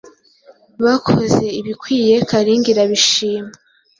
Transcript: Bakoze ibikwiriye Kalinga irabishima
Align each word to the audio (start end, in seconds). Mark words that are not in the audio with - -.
Bakoze 0.85 1.43
ibikwiriye 1.59 2.15
Kalinga 2.29 2.67
irabishima 2.73 3.51